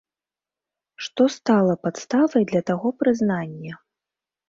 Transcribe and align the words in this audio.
Што 1.09 1.27
стала 1.37 1.73
падставай 1.85 2.43
для 2.55 2.61
таго 2.73 2.87
прызнання? 3.05 3.73